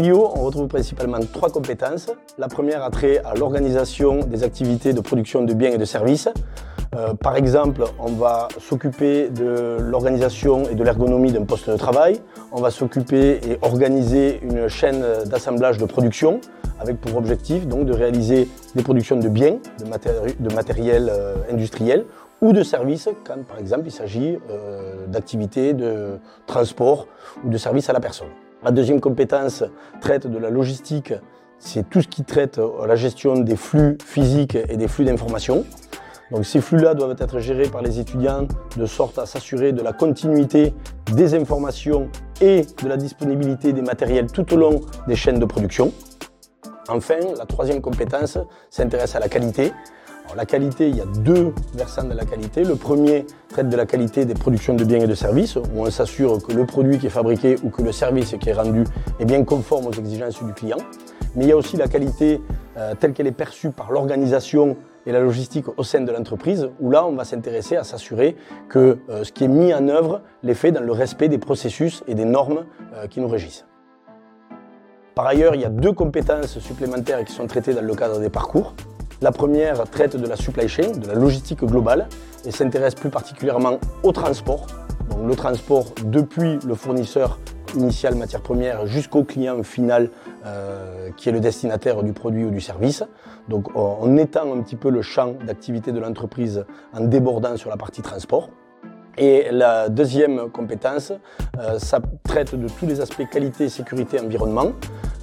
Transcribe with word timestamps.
On 0.00 0.44
retrouve 0.44 0.68
principalement 0.68 1.18
trois 1.32 1.50
compétences. 1.50 2.06
La 2.38 2.46
première 2.46 2.84
a 2.84 2.90
trait 2.90 3.20
à 3.24 3.34
l'organisation 3.34 4.20
des 4.20 4.44
activités 4.44 4.92
de 4.92 5.00
production 5.00 5.42
de 5.42 5.52
biens 5.52 5.72
et 5.72 5.78
de 5.78 5.84
services. 5.84 6.28
Euh, 6.94 7.14
par 7.14 7.34
exemple, 7.34 7.82
on 7.98 8.12
va 8.12 8.46
s'occuper 8.60 9.28
de 9.28 9.76
l'organisation 9.80 10.68
et 10.70 10.76
de 10.76 10.84
l'ergonomie 10.84 11.32
d'un 11.32 11.44
poste 11.44 11.68
de 11.68 11.76
travail. 11.76 12.20
On 12.52 12.60
va 12.60 12.70
s'occuper 12.70 13.40
et 13.44 13.58
organiser 13.62 14.40
une 14.42 14.68
chaîne 14.68 15.04
d'assemblage 15.26 15.78
de 15.78 15.84
production 15.84 16.40
avec 16.78 17.00
pour 17.00 17.16
objectif 17.16 17.66
donc 17.66 17.84
de 17.84 17.92
réaliser 17.92 18.48
des 18.76 18.84
productions 18.84 19.16
de 19.16 19.28
biens, 19.28 19.58
de, 19.80 20.54
matériel 20.54 21.10
euh, 21.10 21.34
industriel 21.50 22.04
ou 22.40 22.52
de 22.52 22.62
services 22.62 23.08
quand 23.26 23.44
par 23.44 23.58
exemple 23.58 23.82
il 23.86 23.90
s'agit 23.90 24.38
euh, 24.48 25.08
d'activités 25.08 25.72
de 25.72 26.18
transport 26.46 27.08
ou 27.44 27.50
de 27.50 27.58
services 27.58 27.90
à 27.90 27.92
la 27.92 28.00
personne. 28.00 28.28
La 28.64 28.72
deuxième 28.72 29.00
compétence 29.00 29.62
traite 30.00 30.26
de 30.26 30.36
la 30.36 30.50
logistique, 30.50 31.14
c'est 31.60 31.88
tout 31.88 32.02
ce 32.02 32.08
qui 32.08 32.24
traite 32.24 32.60
la 32.86 32.96
gestion 32.96 33.38
des 33.38 33.54
flux 33.54 33.96
physiques 34.04 34.56
et 34.56 34.76
des 34.76 34.88
flux 34.88 35.04
d'informations. 35.04 35.64
Donc 36.32 36.44
ces 36.44 36.60
flux-là 36.60 36.94
doivent 36.94 37.14
être 37.20 37.38
gérés 37.38 37.68
par 37.68 37.82
les 37.82 38.00
étudiants 38.00 38.48
de 38.76 38.86
sorte 38.86 39.16
à 39.18 39.26
s'assurer 39.26 39.72
de 39.72 39.80
la 39.80 39.92
continuité 39.92 40.74
des 41.14 41.34
informations 41.34 42.08
et 42.40 42.66
de 42.82 42.88
la 42.88 42.96
disponibilité 42.96 43.72
des 43.72 43.80
matériels 43.80 44.26
tout 44.26 44.52
au 44.52 44.56
long 44.56 44.80
des 45.06 45.14
chaînes 45.14 45.38
de 45.38 45.46
production. 45.46 45.92
Enfin, 46.88 47.18
la 47.38 47.46
troisième 47.46 47.80
compétence 47.80 48.38
s'intéresse 48.70 49.14
à 49.14 49.20
la 49.20 49.28
qualité. 49.28 49.72
La 50.36 50.46
qualité, 50.46 50.88
il 50.88 50.96
y 50.96 51.00
a 51.00 51.06
deux 51.06 51.52
versants 51.74 52.04
de 52.04 52.14
la 52.14 52.24
qualité. 52.24 52.64
Le 52.64 52.76
premier 52.76 53.26
traite 53.48 53.68
de 53.68 53.76
la 53.76 53.86
qualité 53.86 54.24
des 54.24 54.34
productions 54.34 54.74
de 54.74 54.84
biens 54.84 55.00
et 55.00 55.06
de 55.06 55.14
services, 55.14 55.56
où 55.56 55.62
on 55.76 55.90
s'assure 55.90 56.42
que 56.42 56.52
le 56.52 56.66
produit 56.66 56.98
qui 56.98 57.06
est 57.06 57.10
fabriqué 57.10 57.56
ou 57.62 57.70
que 57.70 57.82
le 57.82 57.92
service 57.92 58.34
qui 58.40 58.48
est 58.48 58.52
rendu 58.52 58.84
est 59.18 59.24
bien 59.24 59.44
conforme 59.44 59.86
aux 59.86 59.92
exigences 59.92 60.42
du 60.42 60.52
client. 60.52 60.78
Mais 61.34 61.44
il 61.44 61.48
y 61.48 61.52
a 61.52 61.56
aussi 61.56 61.76
la 61.76 61.88
qualité 61.88 62.40
euh, 62.76 62.94
telle 62.98 63.12
qu'elle 63.12 63.26
est 63.26 63.32
perçue 63.32 63.70
par 63.70 63.90
l'organisation 63.90 64.76
et 65.06 65.12
la 65.12 65.20
logistique 65.20 65.66
au 65.76 65.82
sein 65.82 66.02
de 66.02 66.12
l'entreprise, 66.12 66.68
où 66.80 66.90
là, 66.90 67.06
on 67.06 67.12
va 67.12 67.24
s'intéresser 67.24 67.76
à 67.76 67.84
s'assurer 67.84 68.36
que 68.68 68.98
euh, 69.08 69.24
ce 69.24 69.32
qui 69.32 69.44
est 69.44 69.48
mis 69.48 69.72
en 69.72 69.88
œuvre 69.88 70.20
l'est 70.42 70.54
fait 70.54 70.72
dans 70.72 70.82
le 70.82 70.92
respect 70.92 71.28
des 71.28 71.38
processus 71.38 72.02
et 72.06 72.14
des 72.14 72.26
normes 72.26 72.64
euh, 72.94 73.06
qui 73.06 73.20
nous 73.20 73.28
régissent. 73.28 73.64
Par 75.14 75.26
ailleurs, 75.26 75.54
il 75.54 75.62
y 75.62 75.64
a 75.64 75.70
deux 75.70 75.92
compétences 75.92 76.58
supplémentaires 76.58 77.24
qui 77.24 77.32
sont 77.32 77.46
traitées 77.46 77.74
dans 77.74 77.82
le 77.82 77.94
cadre 77.94 78.20
des 78.20 78.30
parcours. 78.30 78.74
La 79.20 79.32
première 79.32 79.82
traite 79.90 80.16
de 80.16 80.26
la 80.26 80.36
supply 80.36 80.68
chain, 80.68 80.92
de 80.92 81.08
la 81.08 81.14
logistique 81.14 81.64
globale, 81.64 82.08
et 82.44 82.52
s'intéresse 82.52 82.94
plus 82.94 83.10
particulièrement 83.10 83.78
au 84.04 84.12
transport. 84.12 84.66
Le 85.26 85.34
transport 85.34 85.86
depuis 86.04 86.60
le 86.64 86.74
fournisseur 86.76 87.38
initial 87.74 88.14
matière 88.14 88.40
première 88.40 88.86
jusqu'au 88.86 89.24
client 89.24 89.62
final 89.64 90.10
euh, 90.46 91.10
qui 91.16 91.28
est 91.28 91.32
le 91.32 91.40
destinataire 91.40 92.02
du 92.04 92.12
produit 92.12 92.44
ou 92.44 92.50
du 92.50 92.60
service. 92.60 93.02
Donc 93.48 93.74
on 93.74 94.16
étend 94.16 94.54
un 94.54 94.62
petit 94.62 94.76
peu 94.76 94.88
le 94.88 95.02
champ 95.02 95.34
d'activité 95.44 95.90
de 95.90 95.98
l'entreprise 95.98 96.64
en 96.94 97.00
débordant 97.00 97.56
sur 97.56 97.70
la 97.70 97.76
partie 97.76 98.02
transport. 98.02 98.50
Et 99.16 99.48
la 99.50 99.88
deuxième 99.88 100.48
compétence, 100.48 101.12
euh, 101.58 101.80
ça 101.80 101.98
traite 102.22 102.54
de 102.54 102.68
tous 102.68 102.86
les 102.86 103.00
aspects 103.00 103.28
qualité, 103.28 103.68
sécurité, 103.68 104.20
environnement 104.20 104.70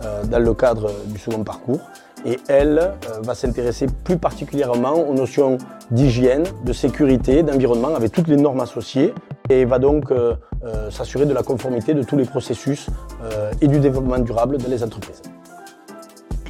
euh, 0.03 0.25
dans 0.25 0.39
le 0.39 0.53
cadre 0.53 0.91
du 1.05 1.17
second 1.17 1.45
parcours. 1.45 1.79
Et 2.25 2.39
elle 2.47 2.93
va 3.21 3.35
s'intéresser 3.35 3.87
plus 4.03 4.17
particulièrement 4.17 4.93
aux 4.93 5.13
notions 5.13 5.57
d'hygiène, 5.91 6.43
de 6.63 6.73
sécurité, 6.73 7.43
d'environnement, 7.43 7.93
avec 7.95 8.11
toutes 8.11 8.27
les 8.27 8.37
normes 8.37 8.61
associées, 8.61 9.13
et 9.49 9.65
va 9.65 9.79
donc 9.79 10.11
euh, 10.11 10.35
euh, 10.63 10.89
s'assurer 10.89 11.25
de 11.25 11.33
la 11.33 11.43
conformité 11.43 11.93
de 11.93 12.03
tous 12.03 12.17
les 12.17 12.25
processus 12.25 12.87
euh, 13.23 13.51
et 13.61 13.67
du 13.67 13.79
développement 13.79 14.17
durable 14.19 14.57
dans 14.57 14.69
les 14.69 14.83
entreprises. 14.83 15.21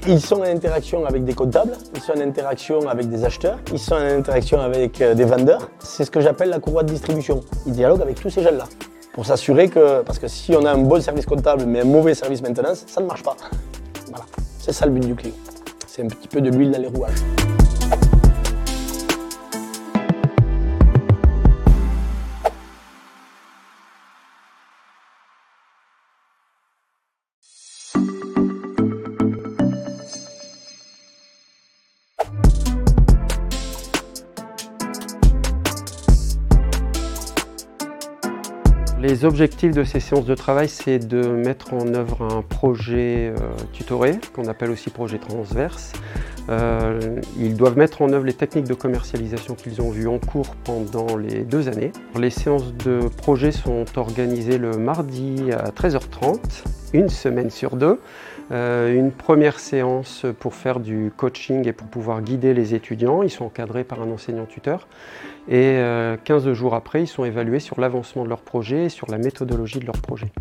Ils 0.08 0.22
sont 0.22 0.38
en 0.38 0.44
interaction 0.44 1.04
avec 1.06 1.26
des 1.26 1.34
comptables, 1.34 1.74
ils 1.96 2.02
sont 2.02 2.14
en 2.14 2.22
interaction 2.22 2.88
avec 2.88 3.10
des 3.10 3.26
acheteurs, 3.26 3.58
ils 3.74 3.80
sont 3.80 3.96
en 3.96 4.18
interaction 4.18 4.60
avec 4.62 5.02
des 5.02 5.24
vendeurs. 5.24 5.72
C'est 5.80 6.06
ce 6.06 6.12
que 6.12 6.22
j'appelle 6.22 6.50
la 6.50 6.60
courroie 6.60 6.84
de 6.84 6.90
distribution. 6.90 7.42
Ils 7.66 7.74
dialoguent 7.74 8.04
avec 8.04 8.22
tous 8.22 8.30
ces 8.30 8.44
gens-là 8.44 8.66
pour 9.14 9.26
s'assurer 9.26 9.68
que, 9.68 10.04
parce 10.04 10.20
que 10.20 10.28
si 10.28 10.56
on 10.56 10.64
a 10.64 10.72
un 10.72 10.78
bon 10.78 11.02
service 11.02 11.26
comptable 11.26 11.66
mais 11.66 11.82
un 11.82 11.86
mauvais 11.86 12.14
service 12.14 12.44
maintenance, 12.44 12.84
ça 12.86 13.02
ne 13.02 13.08
marche 13.08 13.24
pas. 13.24 13.36
Voilà, 14.10 14.26
c'est 14.60 14.74
ça 14.74 14.86
le 14.86 14.92
but 14.92 15.08
du 15.08 15.16
client. 15.16 15.34
C'est 15.96 16.04
un 16.04 16.08
petit 16.08 16.28
peu 16.28 16.42
de 16.42 16.50
l'huile 16.50 16.72
dans 16.72 16.82
les 16.82 16.88
rouages. 16.88 17.55
Les 39.08 39.24
objectifs 39.24 39.70
de 39.70 39.84
ces 39.84 40.00
séances 40.00 40.26
de 40.26 40.34
travail, 40.34 40.68
c'est 40.68 40.98
de 40.98 41.28
mettre 41.28 41.76
en 41.76 41.94
œuvre 41.94 42.24
un 42.24 42.42
projet 42.42 43.32
euh, 43.40 43.50
tutoré, 43.72 44.14
qu'on 44.34 44.48
appelle 44.48 44.72
aussi 44.72 44.90
projet 44.90 45.20
transverse. 45.20 45.94
Euh, 46.50 47.20
ils 47.38 47.56
doivent 47.56 47.78
mettre 47.78 48.02
en 48.02 48.10
œuvre 48.10 48.26
les 48.26 48.34
techniques 48.34 48.68
de 48.68 48.74
commercialisation 48.74 49.54
qu'ils 49.54 49.80
ont 49.80 49.92
vues 49.92 50.08
en 50.08 50.18
cours 50.18 50.56
pendant 50.64 51.18
les 51.18 51.42
deux 51.42 51.70
années. 51.70 51.92
Les 52.18 52.32
séances 52.32 52.74
de 52.74 53.08
projet 53.16 53.52
sont 53.52 53.86
organisées 53.96 54.58
le 54.58 54.72
mardi 54.72 55.52
à 55.52 55.70
13h30, 55.70 56.40
une 56.94 57.10
semaine 57.10 57.52
sur 57.52 57.76
deux. 57.76 58.00
Euh, 58.52 58.94
une 58.94 59.12
première 59.12 59.60
séance 59.60 60.26
pour 60.40 60.54
faire 60.54 60.80
du 60.80 61.12
coaching 61.16 61.68
et 61.68 61.74
pour 61.74 61.88
pouvoir 61.88 62.22
guider 62.22 62.54
les 62.54 62.76
étudiants. 62.76 63.24
Ils 63.24 63.30
sont 63.30 63.46
encadrés 63.46 63.84
par 63.84 64.02
un 64.02 64.12
enseignant-tuteur. 64.12 64.88
Et 65.48 65.78
15 66.24 66.48
euh, 66.48 66.54
jours 66.54 66.76
après, 66.76 67.04
ils 67.04 67.08
sont 67.08 67.26
évalués 67.26 67.60
sur 67.60 67.80
l'avancement 67.80 68.24
de 68.24 68.30
leur 68.30 68.42
projet 68.42 68.86
et 68.86 68.90
sur 68.90 69.10
la 69.10 69.18
méthodologie 69.18 69.80
de 69.80 69.86
leur 69.86 70.00
projet. 70.00 70.32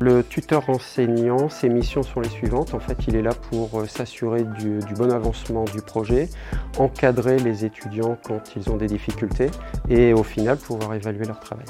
Le 0.00 0.24
tuteur 0.24 0.68
enseignant, 0.68 1.48
ses 1.48 1.68
missions 1.68 2.02
sont 2.02 2.20
les 2.20 2.28
suivantes. 2.28 2.74
En 2.74 2.80
fait, 2.80 2.96
il 3.06 3.14
est 3.14 3.22
là 3.22 3.34
pour 3.50 3.80
euh, 3.80 3.86
s'assurer 3.86 4.42
du, 4.42 4.80
bon 4.96 5.12
avancement 5.12 5.64
du 5.64 5.80
projet, 5.80 6.28
encadrer 6.76 7.38
les 7.38 7.64
étudiants 7.64 8.18
quand 8.24 8.56
ils 8.56 8.68
ont 8.68 8.76
des 8.76 8.88
difficultés 8.88 9.48
et 9.88 10.12
au 10.12 10.24
final 10.24 10.56
pouvoir 10.56 10.94
évaluer 10.94 11.24
leur 11.24 11.38
travail. 11.38 11.66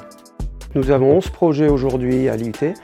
Nous 0.75 0.90
avons 0.90 1.19
11 1.19 1.28
projets 1.28 1.69
aujourd'hui 1.69 2.31
à 2.31 2.37
l'IUT. 2.37 2.75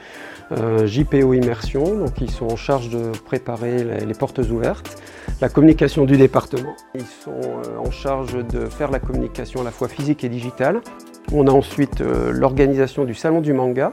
Euh, 0.51 0.87
JPO 0.87 1.33
Immersion, 1.33 1.95
donc 1.95 2.19
ils 2.21 2.31
sont 2.31 2.51
en 2.51 2.55
charge 2.55 2.89
de 2.89 3.11
préparer 3.25 3.83
les, 3.83 4.13
portes 4.15 4.39
ouvertes, 4.39 4.99
la 5.41 5.49
communication 5.49 6.05
du 6.05 6.17
département. 6.17 6.75
Ils 6.95 7.01
sont 7.01 7.39
euh, 7.39 7.77
en 7.77 7.91
charge 7.91 8.33
de 8.47 8.65
faire 8.65 8.89
la 8.89 8.99
communication 8.99 9.61
à 9.61 9.63
la 9.63 9.71
fois 9.71 9.87
physique 9.87 10.23
et 10.23 10.29
digitale. 10.29 10.81
On 11.31 11.45
a 11.45 11.51
ensuite 11.51 12.01
euh, 12.01 12.31
l'organisation 12.31 13.05
du 13.05 13.13
Salon 13.13 13.41
du 13.41 13.53
Manga 13.53 13.91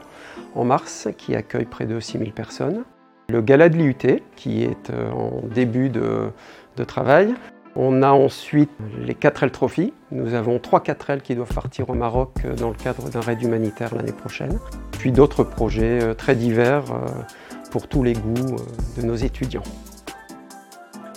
en 0.55 0.63
mars 0.63 1.07
qui 1.17 1.35
accueille 1.35 1.65
près 1.65 1.85
de 1.85 1.99
6000 1.99 2.31
personnes. 2.31 2.83
Le 3.29 3.41
Gala 3.41 3.69
de 3.69 3.77
l'IUT 3.77 4.21
qui 4.35 4.63
est 4.63 4.89
en 4.89 5.41
début 5.53 5.89
de, 5.89 6.31
de 6.77 6.83
travail. 6.83 7.35
On 7.79 8.01
a 8.01 8.09
ensuite 8.09 8.71
les 8.99 9.13
4L 9.13 9.51
Trophy. 9.51 9.93
Nous 10.11 10.33
avons 10.33 10.57
trois 10.57 10.79
4L 10.79 11.21
qui 11.21 11.35
doivent 11.35 11.53
partir 11.53 11.91
au 11.91 11.93
Maroc 11.93 12.31
euh, 12.43 12.55
dans 12.55 12.69
le 12.69 12.73
cadre 12.73 13.07
d'un 13.07 13.21
raid 13.21 13.39
humanitaire 13.39 13.93
l'année 13.93 14.13
prochaine. 14.13 14.57
Puis 14.93 15.11
d'autres 15.11 15.43
projets 15.43 16.01
euh, 16.01 16.15
très 16.15 16.33
divers 16.33 16.91
euh, 16.91 17.05
pour 17.69 17.87
tous 17.87 18.01
les 18.01 18.13
goûts 18.13 18.55
de 18.97 19.03
nos 19.03 19.15
étudiants. 19.15 19.61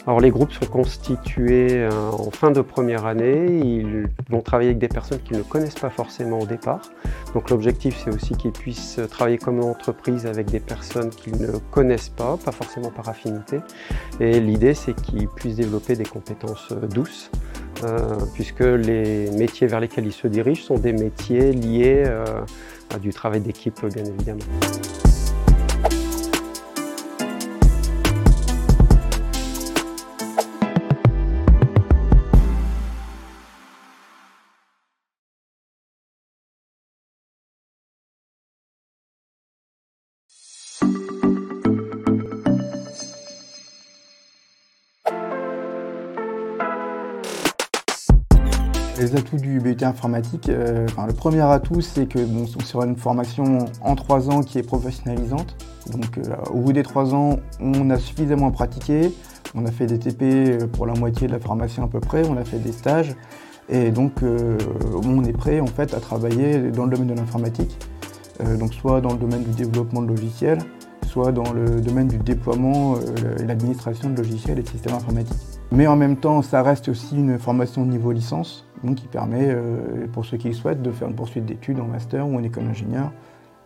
Alors 0.06 0.20
les 0.20 0.31
groupes 0.31 0.52
sont 0.52 0.67
constitués 0.67 1.69
euh, 1.73 1.91
en 2.11 2.31
fin 2.31 2.50
de 2.50 2.62
première 2.62 3.05
année, 3.05 3.47
ils 3.62 4.08
vont 4.31 4.41
travailler 4.41 4.70
avec 4.70 4.79
des 4.79 4.88
personnes 4.88 5.20
qu'ils 5.20 5.37
ne 5.37 5.43
connaissent 5.43 5.79
pas 5.79 5.91
forcément 5.91 6.38
au 6.38 6.47
départ. 6.47 6.81
Donc 7.35 7.50
l'objectif 7.50 8.00
c'est 8.02 8.11
aussi 8.11 8.35
qu'ils 8.35 8.52
puissent 8.52 8.99
travailler 9.11 9.37
comme 9.37 9.61
entreprise 9.61 10.26
avec 10.26 10.47
des 10.47 10.61
personnes 10.61 11.11
qu'ils 11.11 11.41
ne 11.41 11.52
connaissent 11.70 12.08
pas, 12.08 12.38
pas 12.43 12.52
forcément 12.52 12.91
par 12.91 13.08
affinité. 13.08 13.61
Et 14.20 14.41
l'idée 14.41 14.75
c'est 14.75 14.94
qu'ils 14.94 15.29
puissent 15.29 15.56
développer 15.56 15.97
des 15.97 16.05
compétences 16.05 16.69
euh, 16.73 16.87
douces, 16.87 17.31
euh, 17.85 18.17
puisque 18.32 18.61
les 18.61 19.31
métiers 19.32 19.67
vers 19.67 19.81
lesquels 19.81 20.06
ils 20.06 20.12
se 20.12 20.29
dirigent 20.29 20.62
sont 20.62 20.79
des 20.79 20.93
métiers 20.93 21.52
liés 21.52 22.05
à 22.93 22.99
du 22.99 23.11
travail 23.11 23.41
d'équipe 23.41 23.85
bien 23.87 24.05
évidemment. 24.05 24.41
Informatique, 49.85 50.49
euh, 50.49 50.87
le 51.06 51.12
premier 51.12 51.41
atout, 51.41 51.81
c'est 51.81 52.06
que 52.06 52.19
bon, 52.19 52.47
on 52.56 52.61
sera 52.61 52.87
une 52.87 52.97
formation 52.97 53.67
en 53.82 53.94
trois 53.94 54.31
ans 54.31 54.43
qui 54.43 54.59
est 54.59 54.62
professionnalisante. 54.62 55.56
Donc 55.91 56.21
au 56.53 56.59
bout 56.59 56.73
des 56.73 56.82
trois 56.82 57.15
ans, 57.15 57.38
on 57.61 57.91
a 57.91 57.99
suffisamment 57.99 58.50
pratiqué, 58.50 59.12
on 59.55 59.65
a 59.67 59.71
fait 59.71 59.87
des 59.87 59.99
TP 59.99 60.65
pour 60.73 60.87
la 60.87 60.94
moitié 60.94 61.27
de 61.27 61.32
la 61.32 61.41
formation 61.41 61.85
à 61.85 61.88
peu 61.88 62.00
près, 62.00 62.27
on 62.29 62.37
a 62.37 62.44
fait 62.44 62.59
des 62.59 62.73
stages, 62.73 63.17
et 63.69 63.91
donc 63.91 64.23
on 64.23 65.25
est 65.25 65.32
prêt 65.32 65.59
en 65.59 65.67
fait 65.67 65.94
à 65.94 66.00
travailler 66.00 66.71
dans 66.71 66.85
le 66.85 66.91
domaine 66.91 67.09
de 67.09 67.15
l'informatique, 67.15 67.79
donc 68.59 68.75
soit 68.75 69.00
dans 69.00 69.12
le 69.12 69.19
domaine 69.19 69.43
du 69.43 69.50
développement 69.50 70.03
de 70.03 70.09
logiciels, 70.09 70.61
soit 71.06 71.33
dans 71.33 71.50
le 71.53 71.81
domaine 71.81 72.09
du 72.09 72.19
déploiement 72.19 72.97
et 73.41 73.44
l'administration 73.44 74.11
de 74.11 74.17
logiciels 74.19 74.59
et 74.59 74.62
de 74.62 74.69
systèmes 74.69 74.94
informatiques. 74.94 75.60
Mais 75.73 75.87
en 75.87 75.95
même 75.95 76.17
temps, 76.17 76.43
ça 76.43 76.63
reste 76.63 76.89
aussi 76.89 77.17
une 77.17 77.39
formation 77.39 77.85
de 77.85 77.91
niveau 77.91 78.11
licence, 78.11 78.67
donc 78.83 78.97
qui 78.97 79.07
permet, 79.07 79.49
euh, 79.51 80.09
pour 80.13 80.25
ceux 80.25 80.37
qui 80.37 80.49
le 80.49 80.55
souhaitent, 80.55 80.83
de 80.83 80.91
faire 80.91 81.09
une 81.09 81.15
poursuite 81.15 81.45
d'études 81.47 81.79
en 81.79 81.87
master 81.87 82.27
ou 82.27 82.37
en 82.37 82.43
école 82.43 82.65
d'ingénieur 82.65 83.13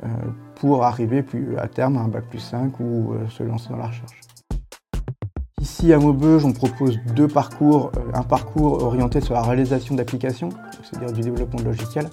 euh, 0.04 0.08
pour 0.56 0.84
arriver 0.84 1.22
plus 1.22 1.56
à 1.56 1.66
terme 1.66 1.96
à 1.96 2.00
un 2.00 2.08
bac 2.08 2.24
plus 2.28 2.40
5 2.40 2.78
ou 2.78 3.14
euh, 3.14 3.28
se 3.28 3.42
lancer 3.42 3.70
dans 3.70 3.78
la 3.78 3.86
recherche. 3.86 4.20
Ici 5.62 5.94
à 5.94 5.98
Maubeuge, 5.98 6.44
on 6.44 6.52
propose 6.52 6.98
deux 7.16 7.28
parcours. 7.28 7.90
Un 8.12 8.22
parcours 8.22 8.82
orienté 8.82 9.22
sur 9.22 9.32
la 9.32 9.40
réalisation 9.40 9.94
d'applications, 9.94 10.50
c'est-à-dire 10.82 11.12
du 11.14 11.22
développement 11.22 11.58
de 11.60 11.64
logiciels. 11.64 12.10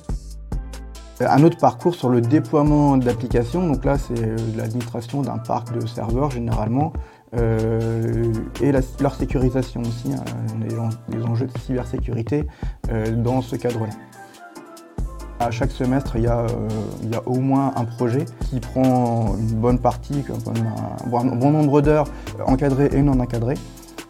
Un 1.20 1.44
autre 1.44 1.58
parcours 1.58 1.94
sur 1.94 2.08
le 2.10 2.22
déploiement 2.22 2.96
d'applications, 2.98 3.68
donc 3.68 3.84
là 3.84 3.98
c'est 3.98 4.16
l'administration 4.56 5.22
d'un 5.22 5.38
parc 5.38 5.78
de 5.78 5.86
serveurs 5.86 6.32
généralement, 6.32 6.94
euh, 7.38 8.34
et 8.62 8.72
leur 9.00 9.16
sécurisation 9.16 9.82
aussi, 9.82 10.12
hein, 10.14 10.24
des, 11.10 11.24
enjeux 11.24 11.48
de 11.48 11.58
cybersécurité 11.60 12.46
euh, 12.92 13.12
dans 13.12 13.42
ce 13.42 13.56
cadre-là. 13.56 13.94
À 15.40 15.50
chaque 15.50 15.72
semestre, 15.72 16.18
il 16.18 16.24
y, 16.24 16.28
a, 16.28 16.40
euh, 16.40 16.48
il 17.04 17.10
y, 17.10 17.16
a, 17.16 17.28
au 17.28 17.40
moins 17.40 17.74
un 17.76 17.86
projet 17.86 18.26
qui 18.42 18.60
prend 18.60 19.36
une 19.38 19.56
bonne 19.60 19.80
partie, 19.80 20.24
un, 20.30 21.10
bon 21.10 21.52
nombre 21.52 21.82
d'heures 21.82 22.08
encadrées 22.46 22.90
et 22.92 23.02
non 23.02 23.20
encadrées, 23.20 23.58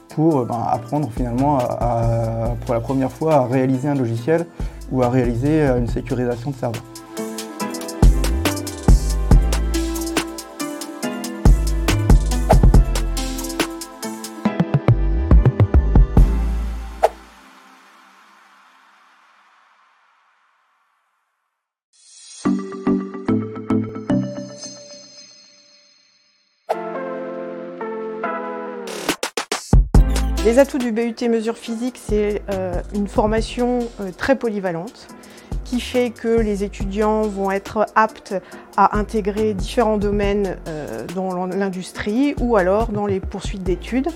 pour 0.09 0.45
ben, 0.45 0.61
apprendre 0.67 1.09
finalement 1.15 1.59
pour 2.65 2.73
la 2.73 2.81
première 2.81 3.11
fois 3.11 3.35
à 3.35 3.45
réaliser 3.45 3.87
un 3.87 3.95
logiciel 3.95 4.45
ou 4.91 5.03
à 5.03 5.09
réaliser 5.09 5.61
une 5.67 5.87
sécurisation 5.87 6.51
de 6.51 6.55
serveur. 6.55 6.83
Les 30.43 30.57
atouts 30.57 30.79
du 30.79 30.91
BUT 30.91 31.13
mesure 31.29 31.55
physique, 31.55 32.01
c'est 32.03 32.41
euh, 32.49 32.73
une 32.95 33.07
formation 33.07 33.87
euh, 33.99 34.09
très 34.17 34.35
polyvalente 34.35 35.07
qui 35.63 35.79
fait 35.79 36.09
que 36.09 36.27
les 36.27 36.63
étudiants 36.63 37.21
vont 37.21 37.51
être 37.51 37.85
aptes 37.93 38.33
à 38.75 38.97
intégrer 38.97 39.53
différents 39.53 39.99
domaines 39.99 40.57
euh, 40.67 41.05
dans 41.13 41.45
l'industrie 41.45 42.33
ou 42.41 42.55
alors 42.55 42.87
dans 42.87 43.05
les 43.05 43.19
poursuites 43.19 43.61
d'études, 43.61 44.07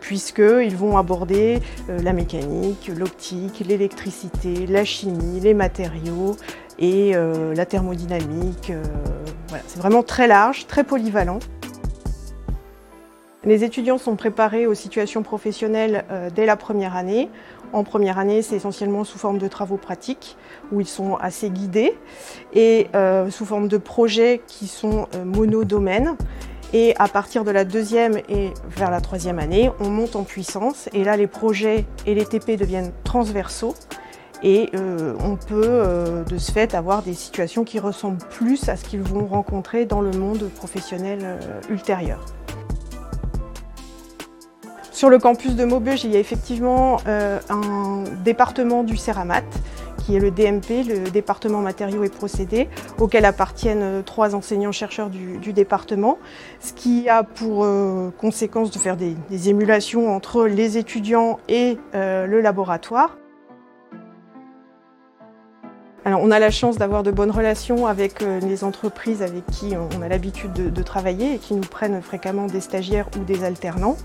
puisqu'ils 0.00 0.74
vont 0.74 0.96
aborder 0.96 1.60
la 1.88 2.14
mécanique, 2.14 2.90
l'optique, 2.96 3.62
l'électricité, 3.68 4.66
la 4.66 4.86
chimie, 4.86 5.38
les 5.38 5.54
matériaux 5.54 6.36
et 6.78 7.12
la 7.54 7.64
thermodynamique. 7.64 8.72
Voilà, 9.48 9.62
c'est 9.68 9.78
vraiment 9.78 10.02
très 10.02 10.26
large, 10.26 10.66
très 10.66 10.82
polyvalent. 10.82 11.38
Les 13.44 13.64
étudiants 13.64 13.98
sont 13.98 14.14
préparés 14.14 14.68
aux 14.68 14.74
situations 14.74 15.24
professionnelles 15.24 16.04
euh, 16.12 16.30
dès 16.32 16.46
la 16.46 16.56
première 16.56 16.94
année. 16.94 17.28
En 17.72 17.82
première 17.82 18.18
année, 18.18 18.40
c'est 18.40 18.54
essentiellement 18.54 19.02
sous 19.02 19.18
forme 19.18 19.38
de 19.38 19.48
travaux 19.48 19.78
pratiques 19.78 20.36
où 20.70 20.80
ils 20.80 20.86
sont 20.86 21.16
assez 21.16 21.50
guidés 21.50 21.92
et 22.52 22.86
euh, 22.94 23.30
sous 23.30 23.44
forme 23.44 23.66
de 23.66 23.78
projets 23.78 24.42
qui 24.46 24.68
sont 24.68 25.08
euh, 25.16 25.24
monodomaines. 25.24 26.16
Et 26.72 26.94
à 27.00 27.08
partir 27.08 27.42
de 27.42 27.50
la 27.50 27.64
deuxième 27.64 28.16
et 28.28 28.52
vers 28.68 28.92
la 28.92 29.00
troisième 29.00 29.40
année, 29.40 29.70
on 29.80 29.90
monte 29.90 30.14
en 30.14 30.22
puissance 30.22 30.88
et 30.92 31.02
là, 31.02 31.16
les 31.16 31.26
projets 31.26 31.84
et 32.06 32.14
les 32.14 32.24
TP 32.24 32.56
deviennent 32.56 32.92
transversaux 33.04 33.74
et 34.42 34.70
on 34.74 35.36
peut 35.36 36.24
de 36.26 36.38
ce 36.38 36.50
fait 36.50 36.74
avoir 36.74 37.02
des 37.02 37.14
situations 37.14 37.62
qui 37.62 37.78
ressemblent 37.78 38.24
plus 38.30 38.70
à 38.70 38.76
ce 38.76 38.84
qu'ils 38.84 39.02
vont 39.02 39.26
rencontrer 39.26 39.84
dans 39.84 40.00
le 40.00 40.10
monde 40.12 40.50
professionnel 40.56 41.38
ultérieur. 41.68 42.24
Sur 44.92 45.08
le 45.08 45.18
campus 45.18 45.54
de 45.56 45.64
Maubeuge, 45.64 46.04
il 46.04 46.12
y 46.12 46.16
a 46.16 46.18
effectivement 46.18 46.98
euh, 47.08 47.40
un 47.48 48.04
département 48.24 48.84
du 48.84 48.98
Céramat, 48.98 49.42
qui 50.04 50.14
est 50.14 50.20
le 50.20 50.30
DMP, 50.30 50.86
le 50.86 51.10
département 51.10 51.60
matériaux 51.60 52.04
et 52.04 52.10
procédés, 52.10 52.68
auquel 52.98 53.24
appartiennent 53.24 53.82
euh, 53.82 54.02
trois 54.02 54.34
enseignants-chercheurs 54.34 55.08
du, 55.08 55.52
département, 55.54 56.18
ce 56.60 56.74
qui 56.74 57.08
a 57.08 57.22
pour 57.22 57.64
euh, 57.64 58.10
conséquence 58.18 58.70
de 58.70 58.78
faire 58.78 58.98
des, 58.98 59.16
émulations 59.48 60.14
entre 60.14 60.44
les 60.44 60.76
étudiants 60.76 61.40
et 61.48 61.78
le 61.94 62.40
laboratoire. 62.40 63.16
Alors, 66.04 66.20
on 66.20 66.32
a 66.32 66.40
la 66.40 66.50
chance 66.50 66.78
d'avoir 66.78 67.04
de 67.04 67.12
bonnes 67.12 67.30
relations 67.30 67.86
avec 67.86 68.22
euh, 68.22 68.40
les 68.40 68.64
entreprises 68.64 69.22
avec 69.22 69.46
qui 69.46 69.74
on 69.76 70.02
a 70.02 70.08
l'habitude 70.08 70.52
de, 70.52 70.82
travailler 70.82 71.34
et 71.34 71.38
qui 71.38 71.54
nous 71.54 71.60
prennent 71.60 72.02
fréquemment 72.02 72.46
des 72.46 72.60
stagiaires 72.60 73.08
ou 73.16 73.22
des 73.22 73.44
alternants. 73.44 73.96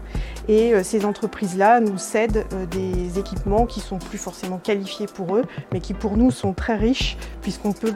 Et 0.47 0.75
euh, 0.75 0.83
ces 0.83 1.05
entreprises-là 1.05 1.79
nous 1.79 1.97
cèdent 1.97 2.45
euh, 2.53 2.67
des 2.67 3.17
équipements 3.17 3.65
qui 3.65 3.79
sont 3.79 3.97
plus 3.97 4.19
forcément 4.19 4.59
qualifiés 4.59 5.07
pour 5.07 5.37
eux, 5.37 5.45
mais 5.73 5.79
qui 5.79 5.95
pour 5.95 6.17
nous 6.17 6.29
sont 6.29 6.53
très 6.53 6.75
riches 6.75 7.17
puisqu'on 7.41 7.73
peut, 7.73 7.93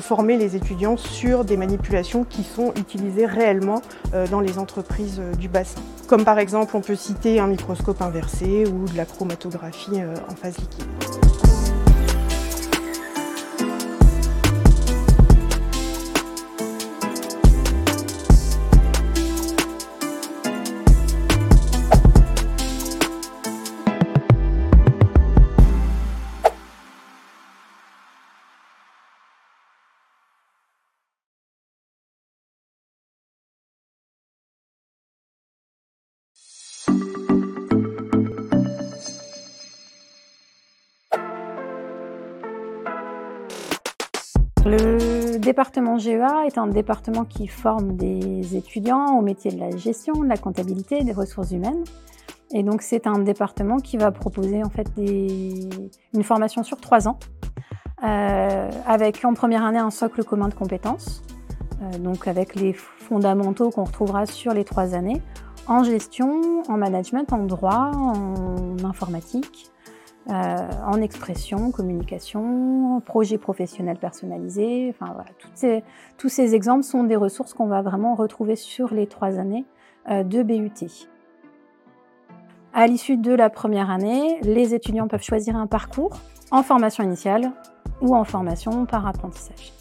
former 0.00 0.38
les 0.38 0.56
étudiants 0.56 0.96
sur 0.96 1.44
des 1.44 1.58
manipulations 1.58 2.24
qui 2.24 2.44
sont 2.44 2.72
utilisées 2.76 3.26
réellement 3.26 3.82
dans 4.30 4.40
les 4.40 4.58
entreprises 4.58 5.20
du 5.38 5.48
bassin. 5.48 5.80
Comme 6.06 6.24
par 6.24 6.38
exemple, 6.38 6.76
on 6.76 6.80
peut 6.80 6.94
citer 6.94 7.40
un 7.40 7.48
microscope 7.48 8.00
inversé 8.02 8.66
ou 8.66 8.88
de 8.88 8.96
la 8.96 9.04
chromatographie 9.04 10.00
en 10.30 10.36
phase 10.36 10.58
liquide. 10.58 11.53
Département 45.44 45.98
GEA 45.98 46.46
est 46.46 46.58
un 46.58 46.66
département 46.66 47.24
qui 47.24 47.46
forme 47.46 47.96
des 47.96 48.56
étudiants 48.56 49.18
au 49.18 49.22
métier 49.22 49.52
de 49.52 49.60
la 49.60 49.76
gestion, 49.76 50.14
de 50.14 50.26
la 50.26 50.36
comptabilité, 50.36 51.04
des 51.04 51.12
ressources 51.12 51.52
humaines. 51.52 51.84
Et 52.52 52.62
donc 52.62 52.82
c'est 52.82 53.06
un 53.06 53.18
département 53.18 53.78
qui 53.78 53.96
va 53.96 54.10
proposer 54.10 54.62
en 54.64 54.70
fait 54.70 54.88
une 54.96 56.22
formation 56.22 56.62
sur 56.62 56.80
trois 56.80 57.08
ans, 57.08 57.18
euh, 58.04 58.70
avec 58.86 59.24
en 59.24 59.34
première 59.34 59.64
année 59.64 59.78
un 59.78 59.90
socle 59.90 60.24
commun 60.24 60.48
de 60.48 60.54
compétences, 60.54 61.22
euh, 61.82 61.98
donc 61.98 62.26
avec 62.26 62.54
les 62.54 62.72
fondamentaux 62.72 63.70
qu'on 63.70 63.84
retrouvera 63.84 64.26
sur 64.26 64.54
les 64.54 64.64
trois 64.64 64.94
années, 64.94 65.20
en 65.66 65.82
gestion, 65.82 66.62
en 66.68 66.76
management, 66.76 67.32
en 67.32 67.44
droit, 67.44 67.90
en 67.94 68.76
informatique, 68.84 69.70
euh, 70.30 70.56
en 70.86 71.02
expression, 71.02 71.70
communication, 71.70 73.02
projet 73.04 73.36
professionnel 73.36 73.98
personnalisé. 73.98 74.88
Enfin, 74.90 75.12
voilà, 75.12 75.82
tous 76.16 76.28
ces 76.28 76.54
exemples 76.54 76.82
sont 76.82 77.04
des 77.04 77.16
ressources 77.16 77.52
qu'on 77.52 77.66
va 77.66 77.82
vraiment 77.82 78.14
retrouver 78.14 78.56
sur 78.56 78.94
les 78.94 79.06
trois 79.06 79.38
années 79.38 79.66
euh, 80.10 80.22
de 80.22 80.42
BUT. 80.42 80.70
À 82.72 82.86
l'issue 82.86 83.18
de 83.18 83.32
la 83.32 83.50
première 83.50 83.90
année, 83.90 84.40
les 84.42 84.74
étudiants 84.74 85.08
peuvent 85.08 85.22
choisir 85.22 85.56
un 85.56 85.66
parcours 85.66 86.16
en 86.50 86.62
formation 86.62 87.04
initiale 87.04 87.52
ou 88.00 88.16
en 88.16 88.24
formation 88.24 88.86
par 88.86 89.06
apprentissage. 89.06 89.72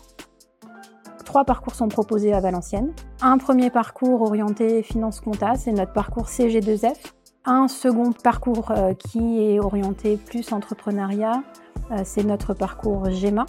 Trois 1.26 1.46
parcours 1.46 1.74
sont 1.74 1.88
proposés 1.88 2.34
à 2.34 2.42
Valenciennes. 2.42 2.94
Un 3.22 3.38
premier 3.38 3.70
parcours 3.70 4.22
orienté 4.22 4.84
finance 4.84 5.22
compta, 5.22 5.56
c'est 5.56 5.72
notre 5.72 5.94
parcours 5.94 6.28
CG2F, 6.28 7.14
un 7.46 7.68
second 7.68 8.12
parcours 8.12 8.72
euh, 8.72 8.94
qui 8.94 9.44
est 9.44 9.60
orienté 9.60 10.18
plus 10.18 10.52
entrepreneuriat, 10.54 11.44
euh, 11.92 11.98
c'est 12.04 12.24
notre 12.24 12.54
parcours 12.54 13.10
GEMA, 13.10 13.46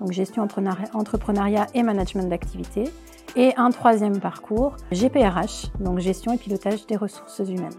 donc 0.00 0.12
gestion 0.12 0.46
entrepreneuriat 0.94 1.66
et 1.74 1.82
management 1.82 2.28
d'activité. 2.28 2.84
Et 3.36 3.52
un 3.56 3.70
troisième 3.70 4.18
parcours, 4.20 4.76
GPRH, 4.90 5.70
donc 5.80 5.98
gestion 5.98 6.32
et 6.32 6.38
pilotage 6.38 6.86
des 6.86 6.96
ressources 6.96 7.40
humaines. 7.40 7.76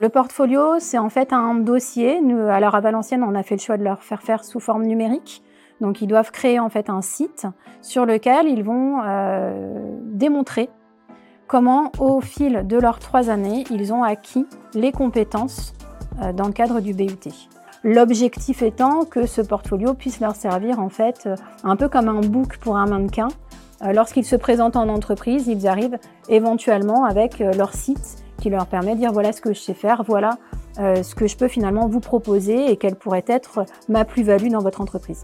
Le 0.00 0.08
portfolio, 0.10 0.78
c'est 0.78 0.98
en 0.98 1.08
fait 1.08 1.32
un 1.32 1.54
dossier. 1.54 2.20
Alors 2.50 2.76
à 2.76 2.80
Valenciennes, 2.80 3.24
on 3.24 3.34
a 3.34 3.42
fait 3.42 3.56
le 3.56 3.60
choix 3.60 3.76
de 3.76 3.82
leur 3.82 4.04
faire 4.04 4.22
faire 4.22 4.44
sous 4.44 4.60
forme 4.60 4.84
numérique. 4.84 5.42
Donc 5.80 6.02
ils 6.02 6.06
doivent 6.06 6.30
créer 6.30 6.60
en 6.60 6.68
fait 6.68 6.90
un 6.90 7.02
site 7.02 7.46
sur 7.82 8.06
lequel 8.06 8.46
ils 8.46 8.62
vont 8.62 9.00
euh, 9.04 9.96
démontrer 10.04 10.70
comment, 11.48 11.90
au 11.98 12.20
fil 12.20 12.66
de 12.66 12.78
leurs 12.78 13.00
trois 13.00 13.30
années, 13.30 13.64
ils 13.70 13.92
ont 13.92 14.04
acquis 14.04 14.46
les 14.74 14.92
compétences 14.92 15.74
euh, 16.22 16.32
dans 16.32 16.46
le 16.46 16.52
cadre 16.52 16.80
du 16.80 16.94
BUT. 16.94 17.18
L'objectif 17.82 18.62
étant 18.62 19.04
que 19.04 19.26
ce 19.26 19.40
portfolio 19.40 19.94
puisse 19.94 20.20
leur 20.20 20.36
servir 20.36 20.78
en 20.78 20.88
fait 20.90 21.24
euh, 21.26 21.34
un 21.64 21.74
peu 21.74 21.88
comme 21.88 22.08
un 22.08 22.20
book 22.20 22.58
pour 22.58 22.76
un 22.76 22.86
mannequin. 22.86 23.28
Lorsqu'ils 23.80 24.24
se 24.24 24.34
présentent 24.34 24.74
en 24.74 24.88
entreprise, 24.88 25.46
ils 25.46 25.68
arrivent 25.68 25.98
éventuellement 26.28 27.04
avec 27.04 27.38
leur 27.38 27.72
site 27.74 28.24
qui 28.40 28.50
leur 28.50 28.66
permet 28.66 28.94
de 28.94 28.98
dire 28.98 29.12
voilà 29.12 29.30
ce 29.30 29.40
que 29.40 29.52
je 29.54 29.60
sais 29.60 29.72
faire, 29.72 30.02
voilà 30.02 30.36
ce 30.76 31.14
que 31.14 31.28
je 31.28 31.36
peux 31.36 31.46
finalement 31.46 31.86
vous 31.86 32.00
proposer 32.00 32.72
et 32.72 32.76
quelle 32.76 32.96
pourrait 32.96 33.24
être 33.28 33.64
ma 33.88 34.04
plus-value 34.04 34.48
dans 34.48 34.58
votre 34.58 34.80
entreprise. 34.80 35.22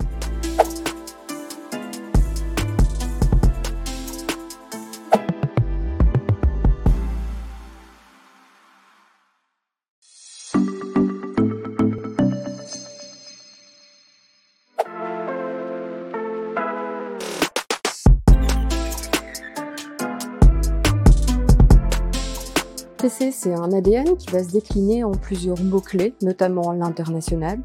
C'est 23.09 23.53
un 23.53 23.73
ADN 23.73 24.17
qui 24.17 24.31
va 24.31 24.43
se 24.43 24.51
décliner 24.51 25.05
en 25.05 25.13
plusieurs 25.13 25.61
mots-clés, 25.61 26.15
notamment 26.23 26.73
l'international, 26.73 27.61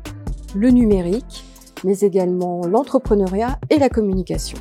le 0.56 0.70
numérique, 0.70 1.46
mais 1.84 2.00
également 2.00 2.62
l'entrepreneuriat 2.68 3.58
et 3.70 3.78
la 3.78 3.90
communication. 3.90 4.58